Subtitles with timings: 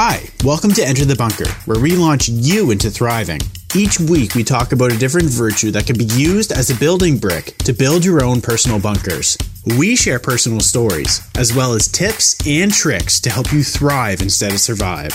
[0.00, 3.40] Hi, welcome to Enter the Bunker, where we launch you into thriving.
[3.74, 7.18] Each week, we talk about a different virtue that can be used as a building
[7.18, 9.36] brick to build your own personal bunkers.
[9.76, 14.52] We share personal stories, as well as tips and tricks to help you thrive instead
[14.52, 15.14] of survive.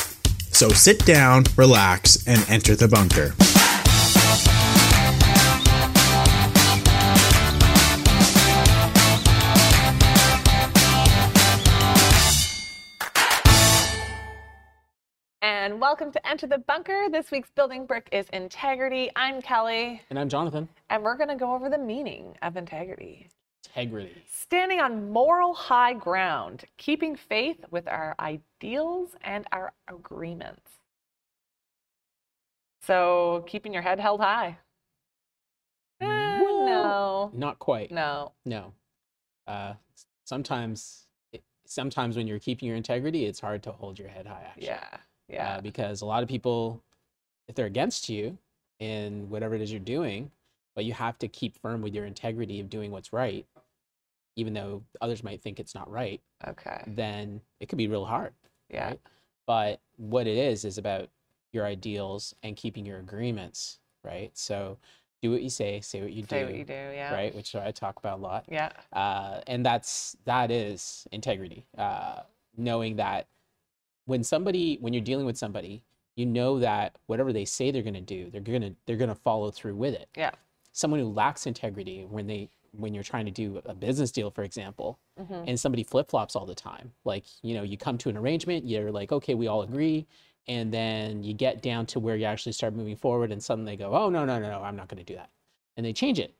[0.51, 3.35] So sit down, relax, and enter the bunker.
[15.83, 17.07] Welcome to Enter the Bunker.
[17.11, 19.11] This week's building brick is integrity.
[19.17, 20.69] I'm Kelly, And I'm Jonathan.
[20.89, 23.27] and we're going to go over the meaning of integrity.
[23.75, 24.23] Integrity.
[24.31, 30.71] Standing on moral high ground, keeping faith with our ideals and our agreements.
[32.81, 34.59] So, keeping your head held high.
[35.99, 37.91] Eh, no, Not quite.
[37.91, 38.31] no.
[38.45, 38.71] No.
[39.45, 39.73] Uh,
[40.23, 41.07] sometimes,
[41.65, 44.43] sometimes when you're keeping your integrity, it's hard to hold your head high.
[44.47, 44.67] Actually.
[44.67, 44.87] Yeah,
[45.33, 45.55] yeah.
[45.55, 46.81] Uh, because a lot of people,
[47.47, 48.37] if they're against you
[48.79, 50.31] in whatever it is you're doing,
[50.75, 53.45] but you have to keep firm with your integrity of doing what's right,
[54.35, 56.83] even though others might think it's not right, okay.
[56.87, 58.33] then it could be real hard.
[58.69, 58.87] Yeah.
[58.87, 58.99] right?
[59.45, 61.09] But what it is is about
[61.51, 64.31] your ideals and keeping your agreements, right?
[64.33, 64.77] So
[65.21, 66.73] do what you say, say what you Say do, what you do.
[66.73, 67.13] Yeah.
[67.13, 67.33] right?
[67.33, 68.45] Which I talk about a lot.
[68.49, 68.71] Yeah.
[68.91, 71.65] Uh, and that's that is integrity.
[71.77, 72.21] Uh,
[72.57, 73.27] knowing that
[74.05, 75.83] when somebody, when you're dealing with somebody,
[76.15, 79.09] you know that whatever they say they're going to do, they're going to they're going
[79.09, 80.09] to follow through with it.
[80.15, 80.31] Yeah.
[80.71, 84.43] Someone who lacks integrity when they when you're trying to do a business deal, for
[84.43, 85.43] example, Mhm.
[85.47, 86.91] and somebody flip flops all the time.
[87.05, 90.07] Like, you know, you come to an arrangement, you're like, okay, we all agree.
[90.47, 93.77] And then you get down to where you actually start moving forward, and suddenly they
[93.77, 95.29] go, oh, no, no, no, no, I'm not going to do that.
[95.77, 96.33] And they change it.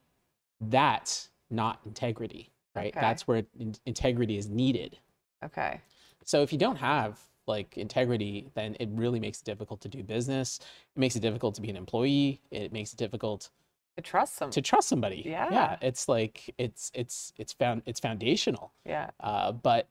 [0.60, 2.92] That's not integrity, right?
[2.92, 3.00] Okay.
[3.00, 4.98] That's where in- integrity is needed.
[5.44, 5.80] Okay.
[6.24, 10.02] So if you don't have like integrity, then it really makes it difficult to do
[10.02, 10.58] business.
[10.96, 12.40] It makes it difficult to be an employee.
[12.50, 13.50] It makes it difficult
[13.96, 14.50] To trust them.
[14.50, 15.22] to trust somebody.
[15.24, 15.48] Yeah.
[15.50, 15.76] Yeah.
[15.82, 19.10] It's like it's it's it's found it's foundational yeah.
[19.20, 19.88] uh, but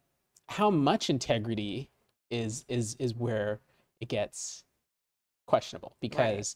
[0.50, 1.90] how much integrity
[2.30, 3.60] is is is where
[4.02, 4.64] it gets
[5.46, 6.56] questionable because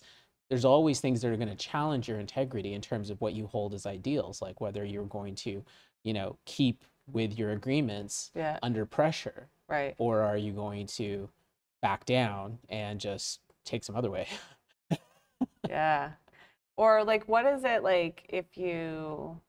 [0.50, 3.48] there's always things that are going to challenge your integrity in terms of what you
[3.48, 5.64] hold as ideals like whether you're going to
[6.04, 8.58] you know keep with your agreements Yeah.
[8.64, 9.96] under pressure Right.
[9.98, 11.30] or are you going to
[11.82, 14.28] back down and just take some other way
[15.70, 16.12] Yeah.
[16.76, 19.40] Or like what is it like if you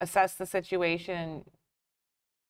[0.00, 1.44] assess the situation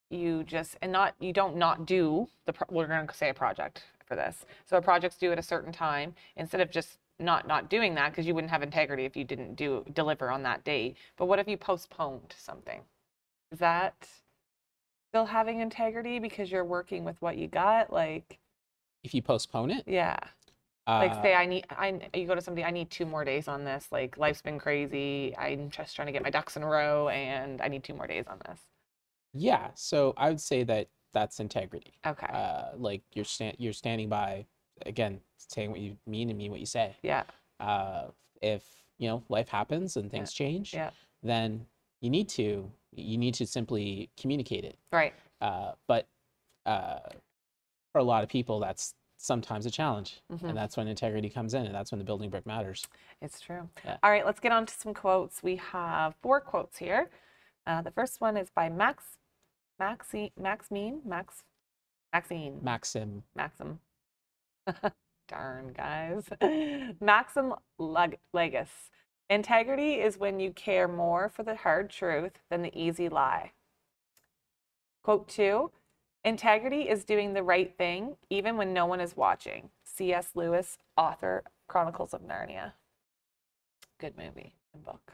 [0.09, 3.33] you just and not you don't not do the pro- we're going to say a
[3.33, 4.45] project for this.
[4.65, 8.11] So a project's due at a certain time instead of just not not doing that
[8.11, 10.95] because you wouldn't have integrity if you didn't do deliver on that date.
[11.17, 12.81] But what if you postponed something?
[13.51, 14.07] Is that
[15.15, 18.37] still having integrity because you're working with what you got like
[19.01, 19.85] if you postpone it?
[19.87, 20.19] Yeah.
[20.85, 23.47] like uh, say i need i you go to somebody i need two more days
[23.47, 25.33] on this like life's been crazy.
[25.37, 28.07] I'm just trying to get my ducks in a row and i need two more
[28.07, 28.59] days on this.
[29.33, 31.93] Yeah so i would say that that's integrity.
[32.05, 32.27] Okay.
[32.27, 34.45] Uh, like you're stand you're standing by
[34.85, 36.93] again saying what you mean and mean what you say.
[37.03, 37.23] Yeah.
[37.61, 38.07] Uh,
[38.41, 38.63] if
[38.97, 40.89] you know life happens and things change yeah.
[41.23, 41.65] then
[42.05, 44.77] you need to you need to simply communicate it.
[44.93, 45.13] Right.
[45.41, 46.07] Uh, but
[46.65, 46.99] uh,
[47.91, 50.21] for a lot of people that's sometimes a challenge.
[50.31, 50.49] Mhm.
[50.49, 52.85] and that's when integrity comes in and that's when the building brick matters.
[53.21, 53.67] It's true.
[53.83, 53.97] Yeah.
[54.03, 55.41] all right let's get on to some quotes.
[55.43, 57.09] We have four quotes here.
[57.67, 59.17] Uh, the first one is by max
[59.79, 61.43] maxine maxine max
[62.13, 62.59] maxine.
[62.63, 63.23] Maxim.
[63.35, 63.79] Maxim.
[65.27, 66.23] Darn guys.
[67.01, 68.19] Maxim Leg-
[69.29, 73.51] integrity is when you care more for the hard truth than the easy lie
[75.03, 75.71] quote two
[76.23, 81.43] integrity is doing the right thing even when no one is watching cs lewis author
[81.67, 82.73] chronicles of narnia
[83.99, 85.13] good movie and book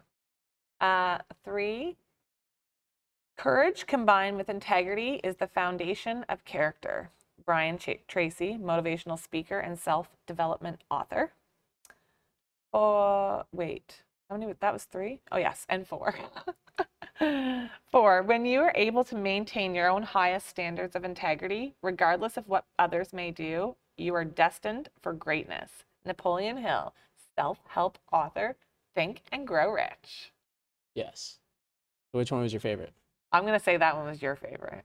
[0.82, 1.96] uh, three
[3.42, 7.10] Courage combined with integrity is the foundation of character.
[7.44, 11.34] Brian Ch- Tracy, motivational speaker and self development author.
[12.72, 14.04] Oh, wait.
[14.32, 14.54] How many?
[14.62, 15.20] That was three?
[15.30, 15.66] Oh, yes.
[15.68, 16.16] And four.
[17.92, 18.24] four.
[18.24, 22.64] When you are able to maintain your own highest standards of integrity, regardless of what
[22.80, 25.84] others may do, you are destined for greatness.
[26.06, 26.94] Napoleon Hill,
[27.36, 28.56] self help author,
[28.96, 30.32] Think and Grow Rich.
[30.96, 31.38] yes
[32.12, 32.92] which one was your favorite
[33.32, 34.84] I'm going to say that one was your favorite.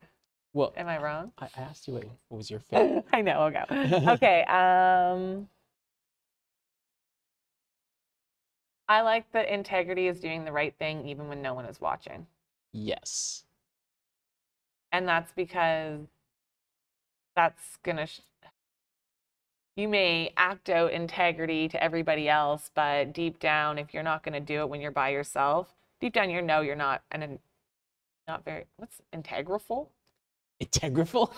[0.53, 1.33] well Am I wrong?
[1.39, 3.43] I asked you what, what was your favorite I know.
[3.47, 3.65] Okay.
[4.13, 4.43] Okay.
[4.45, 5.49] Um,
[8.89, 12.27] I like that integrity is doing the right thing even when no one is watching.
[12.73, 13.45] yes
[14.93, 16.07] And that's because
[17.37, 18.07] that's gonna.
[18.07, 18.21] Sh-
[19.77, 24.41] you may act out integrity to everybody else, but deep down, if you're not gonna
[24.41, 27.39] do it when you're by yourself, deep down you know you're not an
[28.29, 29.89] not very what's integraful.
[30.63, 31.33] Integraful.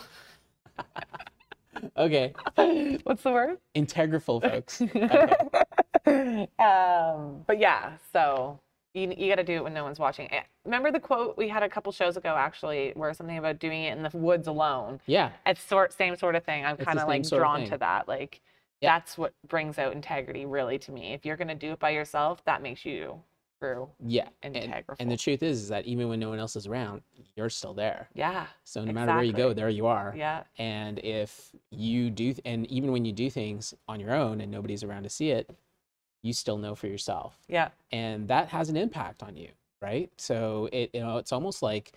[1.97, 2.37] okay.
[3.05, 3.59] What's the word?
[3.75, 4.83] Integraful, folks.
[5.11, 5.37] Okay.
[6.59, 8.59] um, but yeah, so
[8.95, 10.33] you, you got to do it when no one's watching.
[10.33, 13.85] Eh, Remember the quote we had a couple shows ago, actually, where something about doing
[13.85, 15.01] it in the woods alone.
[15.07, 15.31] Yeah.
[15.47, 16.65] It's sort same sort of thing.
[16.65, 18.09] I'm kind of like drawn to that.
[18.09, 18.41] Like
[18.81, 18.99] Yeah.
[18.99, 21.13] that's what brings out integrity, really, to me.
[21.13, 23.21] If you're gonna do it by yourself, that makes you
[23.61, 23.89] true.
[24.07, 24.29] Yeah.
[24.45, 24.57] And,
[25.01, 27.03] and the truth is, is that even when no one else is around,
[27.35, 28.09] you're still there.
[28.15, 30.15] Yeah, So no matter where you go, there you are.
[30.17, 34.51] yeah, And if you do, and even when you do things on your own and
[34.53, 35.51] nobody's around to see it,
[36.23, 37.37] you still know for yourself.
[37.49, 39.49] yeah, and that has an impact on you
[39.81, 40.11] right?
[40.17, 41.93] So it you know it's almost like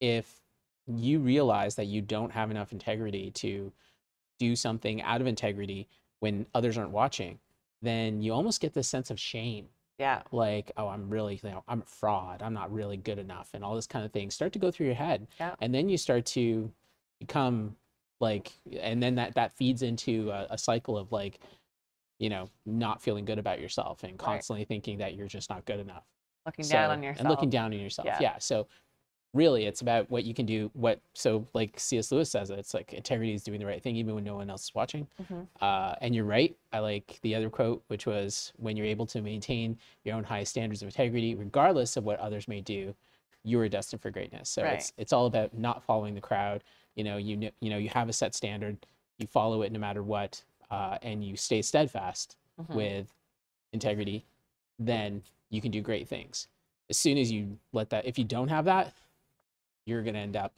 [0.00, 0.40] if
[0.86, 3.72] you realize that you don't have enough integrity to
[4.38, 5.86] do something out of integrity
[6.20, 7.38] when others aren't watching
[7.82, 9.66] then you almost get this sense of shame.
[9.98, 12.40] Yeah, like oh i'm really you know i'm a fraud.
[12.42, 14.30] I'm not really good enough and all this kind of thing.
[14.30, 15.26] Start to go through your head.
[15.38, 15.54] Yeah.
[15.60, 16.72] and then you start to
[17.18, 17.76] become
[18.18, 21.38] like and then that that feeds into a, a cycle of like
[22.20, 25.80] you know not feeling good about yourself and constantly thinking that you're just not good
[25.80, 26.04] enough.
[26.46, 28.18] Looking down on yourself and looking down on yourself Yeah.
[28.20, 28.38] yeah.
[28.38, 28.66] so
[29.32, 32.74] really it's about what you can do what so like cs lewis says it, it's
[32.74, 35.06] like integrity is doing the right thing even when no one else is watching.
[35.22, 35.46] Mhm.
[35.60, 39.20] uh, and you're right i like the other quote which was when you're able to
[39.22, 42.94] maintain your own high standards of integrity regardless of what others may do
[43.44, 44.50] you are destined for greatness.
[44.50, 46.62] So it's it's all about not following the crowd.
[46.94, 48.76] You know you you know you have a set standard
[49.18, 52.74] you follow it no matter what uh, and you stay steadfast Mhm.
[52.74, 53.14] with
[53.72, 54.24] integrity,
[54.78, 56.48] then you can do great things.
[56.88, 58.94] As soon as you let that, if you don't have that,
[59.86, 60.52] you're going to end up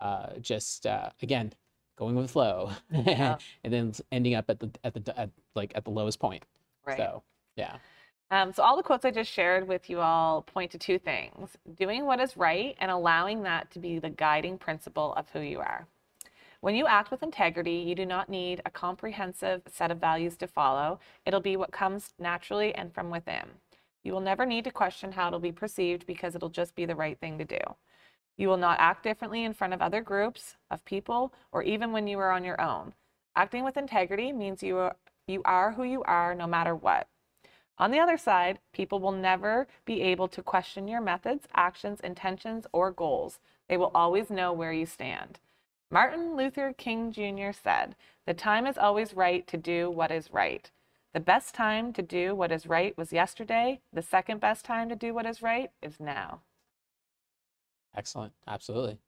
[0.00, 1.52] uh, just uh, again
[1.96, 3.38] going with flow, Yeah.
[3.62, 6.44] and then ending up at the at the at, like at the lowest point.
[6.84, 6.96] right.
[6.96, 7.22] So
[7.56, 7.76] yeah,
[8.30, 11.56] Um, so all the quotes I just shared with you all point to two things:
[11.76, 15.60] doing what is right and allowing that to be the guiding principle of who you
[15.60, 15.86] are.
[16.62, 20.46] When you act with integrity, you do not need a comprehensive set of values to
[20.46, 21.00] follow.
[21.26, 23.42] It'll be what comes naturally and from within.
[24.04, 26.94] You will never need to question how it'll be perceived because it'll just be the
[26.94, 27.58] right thing to do.
[28.36, 32.06] You will not act differently in front of other groups of people or even when
[32.06, 32.92] you are on your own.
[33.34, 34.94] Acting with integrity means you are,
[35.26, 37.08] you are who you are no matter what.
[37.78, 42.68] On the other side, people will never be able to question your methods, actions, intentions,
[42.72, 43.40] or goals.
[43.68, 45.40] They will always know where you stand.
[45.92, 47.52] Martin Luther King Jr.
[47.52, 47.94] said,
[48.26, 50.70] The time is always right to do what is right.
[51.12, 53.80] The best time to do what is right was yesterday.
[53.92, 56.40] The second best time to do what is right is now.
[57.94, 58.98] excellent, absolutely.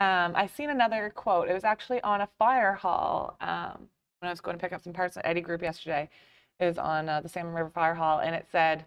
[0.00, 1.48] Um, I seen another quote.
[1.48, 3.88] It was actually on a fire hall um,
[4.18, 6.10] when I was going to pick up some parts at Eddie Group yesterday.
[6.58, 8.86] It was on uh, the Salmon River Fire Hall, and it said,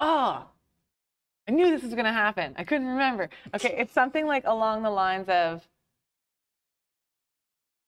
[0.00, 0.46] "Oh,
[1.50, 2.54] I knew this was going to happen.
[2.56, 5.66] I couldn't remember." Okay, it's something like along the lines of,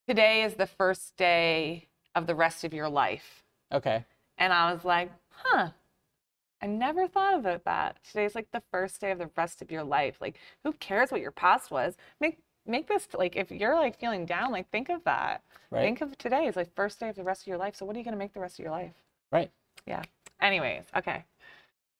[0.08, 4.04] "Today is the first day of the rest of your life," Okay,
[4.36, 5.70] and I was like, "Huh."
[6.60, 7.98] I never thought about that.
[8.04, 10.20] Today's like the first day of the rest of your life.
[10.20, 11.96] Like, who cares what your past was?
[12.20, 15.42] Make make this like if you're like feeling down, like think of that.
[15.70, 17.74] right, Think of today as like first day of the rest of your life.
[17.76, 18.94] So what are you gonna make the rest of your life?
[19.31, 19.50] right.
[19.86, 20.02] Yeah.
[20.40, 21.24] Anyways, okay.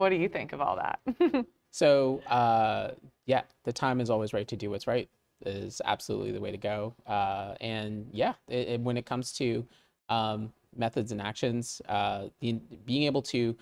[0.03, 0.99] What do you think of all that?
[1.75, 2.91] So uh,
[3.25, 5.09] yeah, the time is always right to do what's right
[5.47, 6.93] is absolutely the way to go.
[7.07, 9.65] Uh, and yeah, it, it- when it comes to
[10.11, 12.55] um, methods and actions, uh, the,
[12.85, 13.57] being able to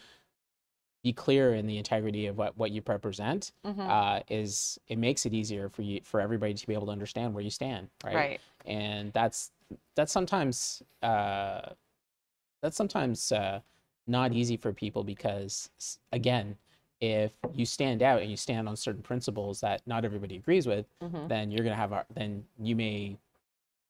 [1.04, 3.87] be clear in the integrity of what, what you represent Mhm.
[3.88, 7.32] uh, is it makes it easier for you for everybody to be able to understand
[7.35, 8.14] where you stand, right?
[8.16, 8.40] right.
[8.64, 9.52] and that's
[9.94, 11.68] that's sometimes uh,
[12.62, 13.61] that's sometimes uh,
[14.11, 15.71] not easy for people because
[16.12, 16.57] again
[17.00, 20.87] if you stand out and you stand on certain principles that not everybody agrees with
[21.02, 21.29] Mhm.
[21.29, 23.17] then you're gonna have a, then you may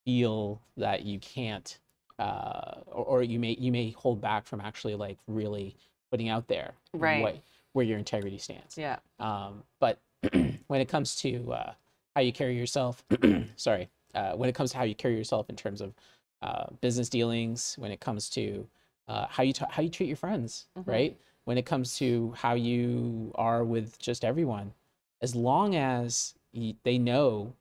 [0.05, 1.79] feel that you can't
[2.19, 5.75] uh, or, or you may you may hold back from actually like really
[6.11, 7.21] putting out there Right.
[7.23, 7.37] what,
[7.73, 8.99] where your integrity stands Yeah.
[9.19, 9.99] um, but
[10.67, 11.73] when it comes to uh,
[12.15, 13.03] how you carry yourself,
[13.57, 15.95] sorry, uh, when it comes to how you carry yourself in terms of
[16.43, 18.67] uh, business dealings, when it comes to
[19.11, 20.87] uh, how you how you treat your friends, Mhm.
[20.87, 21.21] right?
[21.47, 24.75] When it comes to how you are with just everyone,
[25.21, 27.55] as long as y they know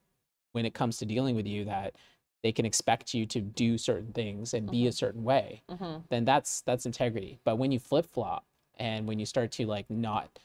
[0.53, 1.95] when it comes to dealing with you that
[2.43, 6.25] they can expect you to do certain things and be a certain way, hmm then
[6.25, 7.39] that's that's integrity.
[7.43, 8.45] But when you flip flop
[8.77, 10.39] and when you start to like not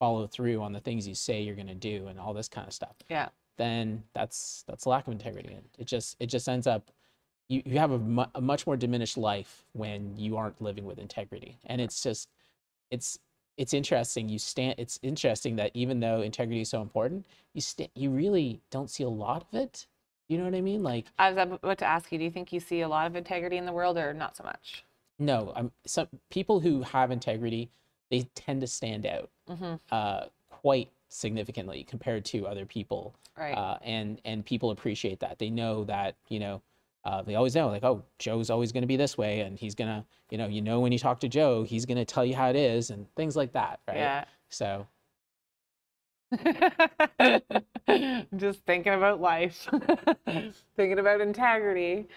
[0.00, 2.66] follow through on the things you say you're going to do and all this kind
[2.66, 3.28] of stuff, Yeah.
[3.58, 5.54] then that's that's lack of integrity.
[5.54, 6.90] And it just it just ends up
[7.48, 10.98] you, you have a, mu- a much more diminished life when you aren't living with
[10.98, 11.58] integrity.
[11.66, 12.28] And it's just
[12.90, 13.18] it's
[13.56, 17.24] it's interesting you stand it's interesting that even though integrity is so important
[17.54, 19.86] you st- you really don't see a lot of it
[20.28, 22.52] you know what i mean like I was about to ask you, do you think
[22.52, 24.84] you see a lot of integrity in the world or not so much?
[25.20, 27.70] no i'm some people who have integrity
[28.10, 29.74] they tend to stand out Mm-hmm.
[29.92, 33.54] uh, quite significantly compared to other people Right.
[33.56, 36.60] uh, and and people appreciate that they know that you know
[37.04, 39.74] uh, they always know like oh joe's always going to be this way and he's
[39.74, 42.24] going to you know you know when you talk to joe he's going to tell
[42.24, 44.24] you how it is and things like that right Yeah.
[44.48, 44.86] so
[48.36, 49.68] Just thinking about life,
[50.76, 52.08] thinking about integrity.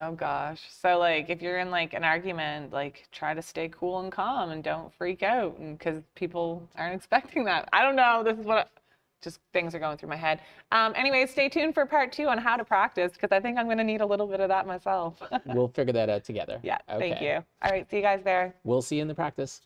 [0.00, 0.62] Oh gosh.
[0.70, 4.50] So like if you're in like an argument, like try to stay cool and calm
[4.50, 7.68] and don't freak out and cuz people aren't expecting that.
[7.72, 8.22] I don't know.
[8.24, 8.66] This is what I,
[9.22, 10.40] just things are going through my head.
[10.70, 13.66] Um anyway, stay tuned for part 2 on how to practice because I think I'm
[13.66, 15.22] going to need a little bit of that myself.
[15.46, 17.42] we'll figure that out together yeah, thank you.
[17.62, 18.54] All right, see you guys there.
[18.64, 19.62] we'll see you in the practice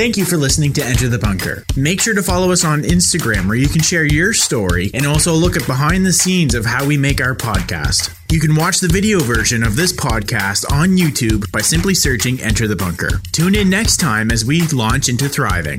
[0.00, 1.62] Thank you for listening to Enter the Bunker.
[1.76, 5.34] Make sure to follow us on Instagram where you can share your story and also
[5.34, 8.16] look at behind the scenes of how we make our podcast.
[8.32, 12.66] You can watch the video version of this podcast on YouTube by simply searching Enter
[12.66, 13.20] the Bunker.
[13.32, 15.78] Tune in next time as we launch into thriving.